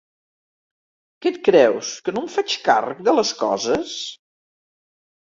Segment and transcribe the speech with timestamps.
[1.25, 3.93] Que et creus que no em faig càrrec de les coses?